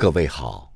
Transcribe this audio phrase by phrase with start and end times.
[0.00, 0.72] 各位好，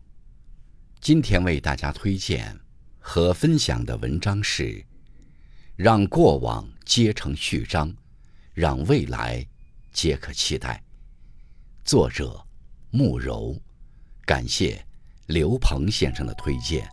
[1.01, 2.61] 今天为大家推荐
[2.98, 4.64] 和分享的文章是
[5.77, 7.90] 《让过往皆成序章，
[8.52, 9.42] 让未来
[9.95, 10.84] 皆可期待》，
[11.88, 12.38] 作者
[12.90, 13.58] 慕柔，
[14.26, 14.85] 感谢
[15.29, 16.87] 刘鹏先生的推荐。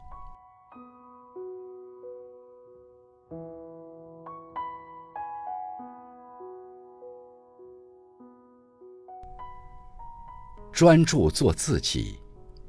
[10.71, 12.17] 专注做自己，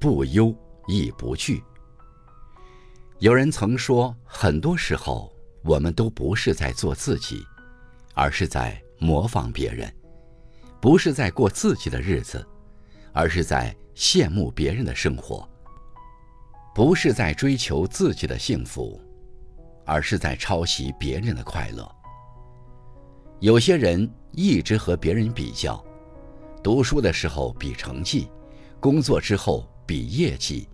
[0.02, 0.52] 不忧
[0.88, 1.62] 亦不惧。
[3.20, 7.46] 有人曾说，很多时候我们都不是在做自己，
[8.12, 9.88] 而是在模仿别人；
[10.80, 12.44] 不是在过自己的日子，
[13.12, 15.48] 而是在羡慕别人的生活；
[16.74, 19.00] 不是在追求自己的幸福，
[19.86, 21.88] 而是在抄袭别人的快乐。
[23.38, 25.80] 有些人一直和别人比较。
[26.60, 28.28] 读书的时候比成绩，
[28.80, 30.68] 工作之后比业绩，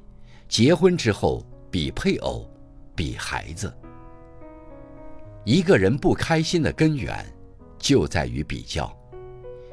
[0.49, 2.49] 结婚之后比配偶，
[2.95, 3.73] 比孩子。
[5.45, 7.25] 一个人不开心的根源，
[7.79, 8.95] 就在于比较。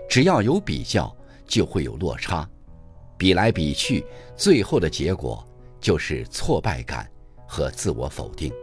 [0.07, 1.13] 只要有比较，
[1.45, 2.47] 就会有落差。
[3.17, 4.05] 比来比去，
[4.35, 5.45] 最后的结果
[5.79, 7.09] 就是挫败感
[7.47, 8.53] 和自我否定。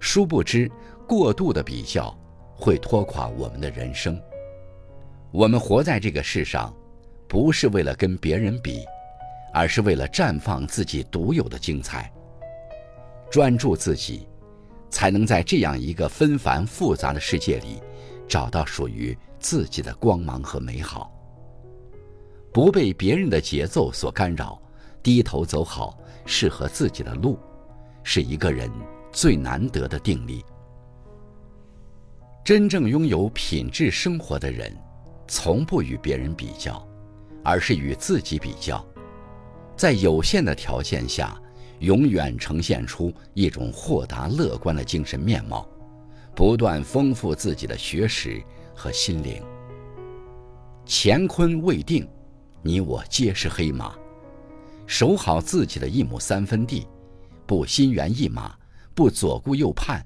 [0.00, 0.70] 殊不知，
[1.06, 2.16] 过度的比较
[2.54, 4.20] 会拖垮我们的人生。
[5.30, 6.74] 我们活在这个世上，
[7.28, 8.84] 不是为了跟别人比，
[9.54, 12.12] 而是为了绽放自己独有的精彩。
[13.30, 14.28] 专注自己，
[14.90, 17.80] 才能在这样一个纷繁复杂的世界里，
[18.28, 21.10] 找到属于自己的光芒和美好。
[22.52, 24.60] 不被别人的节奏所干扰，
[25.02, 25.96] 低头走好
[26.26, 27.38] 适合自己的路，
[28.02, 28.70] 是一个人
[29.12, 30.44] 最难得的定力。
[32.44, 34.76] 真正拥有品质生活的人。
[35.26, 36.86] 从不与别人比较，
[37.42, 38.84] 而是与自己比较，
[39.76, 41.40] 在有限的条件下，
[41.80, 45.68] 永远呈现出一种豁达乐观的精神面貌，
[46.34, 48.42] 不断丰富自己的学识
[48.74, 49.42] 和心灵。
[50.86, 52.08] 乾坤未定，
[52.62, 53.94] 你我皆是黑马，
[54.86, 56.86] 守好自己的一亩三分地，
[57.46, 58.54] 不心猿意马，
[58.94, 60.04] 不左顾右盼，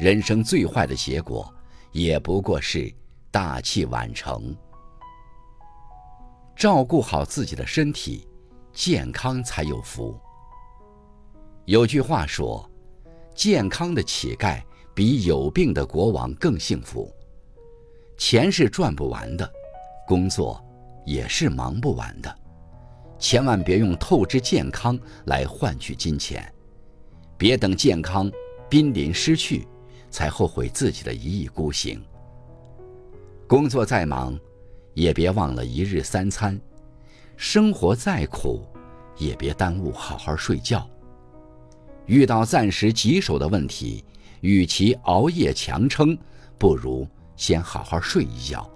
[0.00, 1.52] 人生最坏的结果，
[1.92, 2.92] 也不过是。
[3.30, 4.56] 大器晚成，
[6.54, 8.28] 照顾好自己的身体，
[8.74, 10.18] 健康才有福。
[11.64, 12.68] 有句话说
[13.34, 14.60] ：“健康的乞丐
[14.92, 17.10] 比有病的国王更幸福。”
[18.18, 19.48] 钱是赚不完的，
[20.06, 20.62] 工作
[21.06, 22.38] 也是忙不完的，
[23.18, 26.52] 千万别用透支健康来换取金钱，
[27.38, 28.30] 别等健康
[28.68, 29.66] 濒临失去，
[30.10, 32.04] 才后悔自己的一意孤行。
[33.46, 34.38] 工作再忙，
[34.94, 36.56] 也别忘了一日三餐；
[37.36, 38.66] 生活再苦，
[39.18, 40.88] 也别耽误好好睡觉。
[42.06, 44.04] 遇到暂时棘手的问题，
[44.40, 46.16] 与其熬夜强撑，
[46.58, 47.06] 不如
[47.36, 48.70] 先好好睡一觉，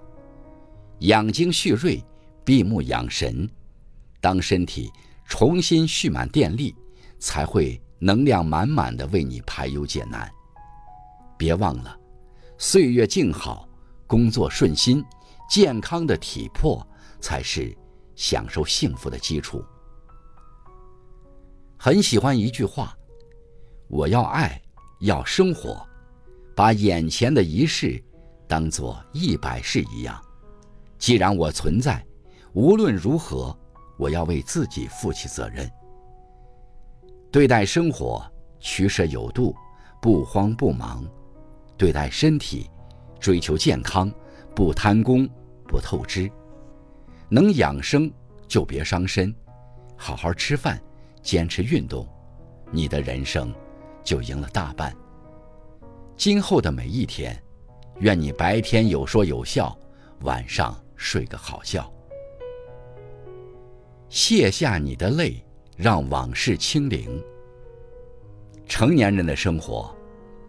[0.99, 2.03] 养精蓄锐，
[2.43, 3.49] 闭目养神。
[4.19, 4.91] 当身体
[5.25, 6.75] 重新蓄满电力，
[7.19, 10.29] 才会能量满满的为你排忧解难。
[11.37, 11.97] 别忘了，
[12.57, 13.67] 岁月静好。
[14.07, 15.05] 工作顺心，
[15.47, 16.85] 健康的体魄
[17.21, 17.77] 才是
[18.19, 19.63] 享受幸福的基础。
[21.77, 22.93] 很喜欢一句话
[23.87, 24.61] ：“我要爱，
[24.99, 25.81] 要生活，
[26.53, 28.03] 把眼前的一世
[28.45, 30.21] 当做一百事一样。
[30.97, 32.05] 既然我存在，
[32.51, 33.57] 无论如何，
[33.97, 35.71] 我要为自己负起责任。
[37.31, 38.21] 对待生活，
[38.59, 39.55] 取舍有度，
[40.01, 41.05] 不慌不忙；
[41.77, 42.69] 对待身体。”
[43.17, 44.09] 追求健康，
[44.55, 45.27] 不贪功，
[45.67, 46.31] 不透支，
[47.29, 48.11] 能养生
[48.47, 49.33] 就别伤身，
[49.95, 50.81] 好好吃饭，
[51.21, 52.07] 坚持运动，
[52.71, 53.53] 你的人生
[54.03, 54.95] 就赢了大半。
[56.17, 57.41] 今后的每一天，
[57.99, 59.77] 愿你白天有说有笑，
[60.21, 61.91] 晚上睡个好觉。
[64.09, 65.43] 卸下你的泪，
[65.77, 67.23] 让往事清零。
[68.65, 69.95] 成年人的生活，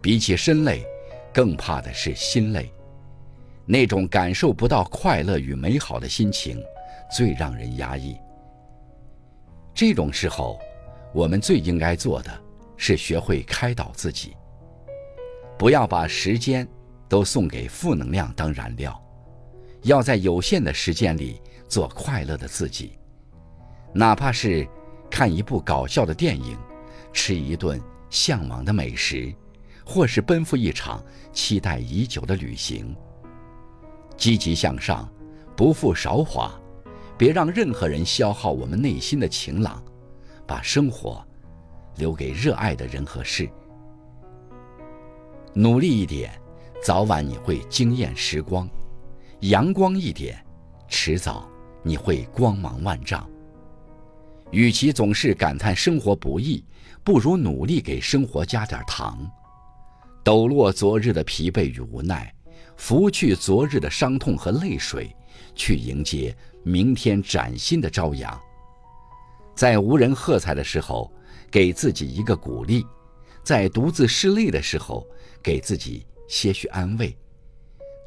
[0.01, 0.85] 比起身累。
[1.33, 2.69] 更怕的是心累，
[3.65, 6.61] 那种感受不到快乐与美好的心情，
[7.11, 8.17] 最让人压抑。
[9.73, 10.59] 这种时候，
[11.13, 12.31] 我们最应该做的
[12.77, 14.35] 是学会开导自己，
[15.57, 16.67] 不要把时间
[17.07, 19.01] 都送给负能量当燃料，
[19.83, 22.97] 要在有限的时间里做快乐的自己，
[23.93, 24.67] 哪怕是
[25.09, 26.57] 看一部搞笑的电影，
[27.11, 29.33] 吃一顿向往的美食。
[29.83, 31.03] 或是奔赴一场
[31.33, 32.95] 期待已久的旅行。
[34.15, 35.11] 积极向上，
[35.57, 36.53] 不负韶华，
[37.21, 39.79] 别让任何人消耗我们内心的晴朗，
[40.47, 41.23] 把生活
[41.97, 43.47] 留给热爱的人和事。
[45.53, 46.33] 努力一点，
[46.83, 48.67] 早晚你会惊艳时光；
[49.41, 50.43] 阳光一点，
[50.87, 51.47] 迟早
[51.83, 53.29] 你会光芒万丈。
[54.49, 56.65] 与其总是感叹生活不易，
[57.03, 59.29] 不如努力给生活加点糖，
[60.23, 62.33] 抖落昨日的疲惫与无奈，
[62.77, 65.15] 拂去昨日的伤痛和泪水，
[65.53, 68.39] 去迎接明天崭新的朝阳。
[69.55, 71.11] 在无人喝彩的时候，
[71.49, 72.81] 给自己一个鼓励；
[73.43, 75.05] 在独自拭泪的时候，
[75.43, 77.15] 给自己些许安慰；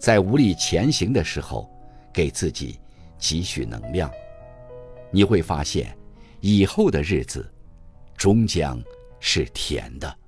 [0.01, 1.71] 在无力前行的时候，
[2.13, 2.79] 给自己
[3.19, 4.11] 几许能量。
[5.11, 5.97] 你会发现，
[6.41, 7.49] 以后的日子
[8.17, 8.83] 终将
[9.21, 10.19] 是甜的。